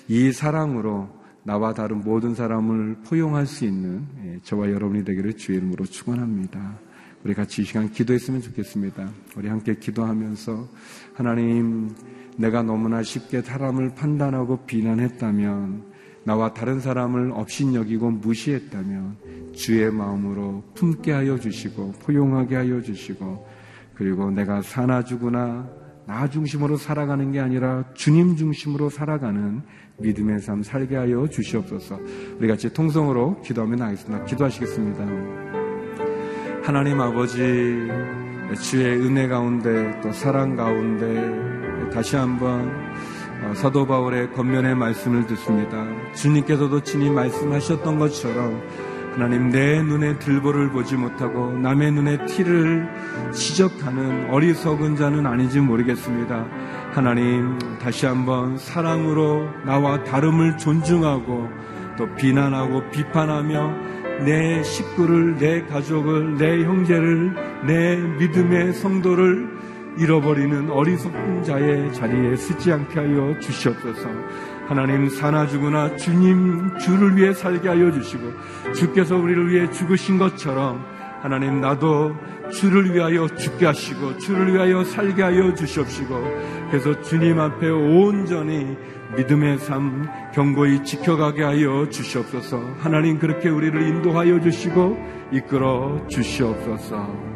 [0.07, 1.09] 이 사랑으로
[1.45, 6.79] 나와 다른 모든 사람을 포용할 수 있는 저와 여러분이 되기를 주의 이름으로 축원합니다.
[7.25, 9.09] 우리 같이 이 시간 기도했으면 좋겠습니다.
[9.37, 10.69] 우리 함께 기도하면서
[11.15, 11.91] 하나님
[12.37, 21.39] 내가 너무나 쉽게 사람을 판단하고 비난했다면 나와 다른 사람을 업신여기고 무시했다면 주의 마음으로 품게 하여
[21.39, 23.47] 주시고 포용하게 하여 주시고
[23.95, 25.68] 그리고 내가 사나 죽으나
[26.07, 29.62] 나 중심으로 살아가는 게 아니라 주님 중심으로 살아가는
[29.99, 31.99] 믿음의 삶 살게 하여 주시옵소서.
[32.39, 34.24] 우리 같이 통성으로 기도하면 나겠습니다.
[34.24, 35.05] 기도하시겠습니다.
[36.62, 37.89] 하나님 아버지
[38.62, 42.70] 주의 은혜 가운데 또 사랑 가운데 다시 한번
[43.43, 45.84] 어, 사도 바울의 겉면의 말씀을 듣습니다.
[46.14, 48.62] 주님께서도 친히 말씀하셨던 것처럼
[49.12, 52.87] 하나님 내 눈에 들보를 보지 못하고 남의 눈에 티를
[53.32, 56.47] 지적하는 어리석은 자는 아닌지 모르겠습니다.
[56.93, 61.49] 하나님 다시 한번 사랑으로 나와 다름을 존중하고
[61.97, 67.34] 또 비난하고 비판하며 내 식구를, 내 가족을, 내 형제를,
[67.66, 69.56] 내 믿음의 성도를
[69.99, 74.09] 잃어버리는 어리석은 자의 자리에 쓰지 않게 하여 주시옵소서.
[74.68, 78.24] 하나님 사나 죽으나 주님 주를 위해 살게 하여 주시고
[78.74, 80.84] 주께서 우리를 위해 죽으신 것처럼
[81.22, 82.14] 하나님 나도
[82.51, 86.14] 주를 위하여 죽게 하시고 주를 위하여 살게 하여 주시옵시고
[86.70, 88.76] 그래서 주님 앞에 온전히
[89.16, 92.61] 믿음의 삶 경고히 지켜가게 하여 주시옵소서.
[92.78, 94.99] 하나님 그렇게 우리를 인도하여 주시고
[95.32, 97.36] 이끌어 주시옵소서.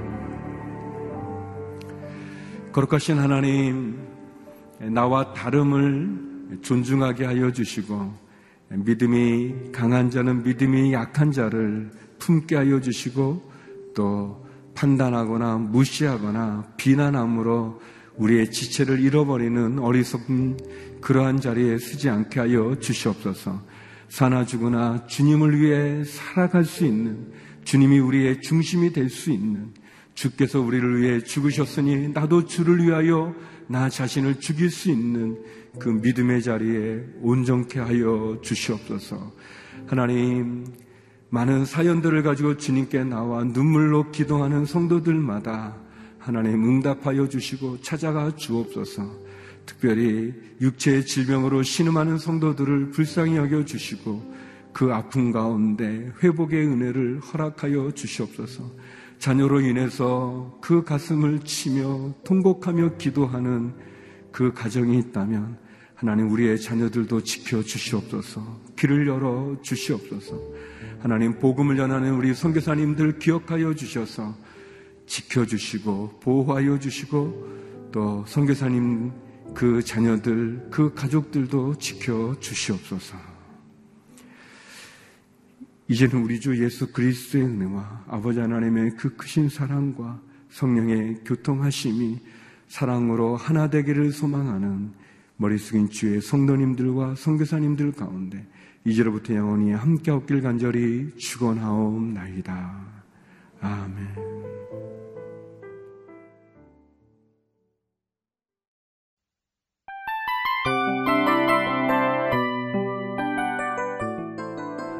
[2.73, 3.99] 거룩하신 하나님
[4.79, 8.13] 나와 다름을 존중하게 하여 주시고
[8.69, 11.91] 믿음이 강한 자는 믿음이 약한 자를
[12.21, 13.51] 품게 하여 주시고
[13.97, 17.81] 또 판단하거나 무시하거나 비난함으로
[18.17, 20.59] 우리의 지체를 잃어버리는 어리석은
[21.01, 23.61] 그러한 자리에 쓰지 않게 하여 주시옵소서.
[24.09, 27.33] 사나 죽으나 주님을 위해 살아갈 수 있는
[27.65, 29.73] 주님이 우리의 중심이 될 수 있는
[30.15, 33.35] 주께서 우리를 위해 죽으셨으니 나도 주를 위하여
[33.69, 35.39] 나 자신을 죽일 수 있는
[35.79, 39.33] 그 믿음의 자리에 온전케 하여 주시옵소서.
[39.87, 40.67] 하나님,
[41.31, 45.77] 많은 사연들을 가지고 주님께 나와 눈물로 기도하는 성도들마다
[46.19, 49.31] 하나님 응답하여 주시고 찾아가 주옵소서.
[49.65, 54.35] 특별히 육체의 질병으로 신음하는 성도들을 불쌍히 여겨 주시고
[54.73, 58.65] 그 아픔 가운데 회복의 은혜를 허락하여 주시옵소서.
[59.21, 63.75] 자녀로 인해서 그 가슴을 치며 통곡하며 기도하는
[64.33, 65.59] 그 가정이 있다면
[65.95, 68.43] 하나님 우리의 자녀들도 지켜 주시옵소서.
[68.77, 70.41] 길을 열어 주시옵소서.
[71.01, 74.35] 하나님 복음을 전하는 우리 선교사님들 기억하여 주셔서
[75.07, 79.13] 지켜 주시고 보호하여 주시고 또 선교사님
[79.53, 83.30] 그 자녀들 그 가족들도 지켜 주시옵소서.
[85.91, 90.21] 이제는 우리 주 예수 그리스도의 은혜와 아버지 하나님의 그 크신 사랑과
[90.51, 92.17] 성령의 교통하심이
[92.69, 94.93] 사랑으로 하나 되기를 소망하는
[95.37, 98.47] 머리 숙인 주의 성도님들과 성교사님들 가운데
[98.85, 102.70] 이제로부터 영원히 함께 없길 간절히 축원하옵나이다.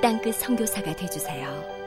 [0.00, 1.79] 땅끝 성교사가 되주세요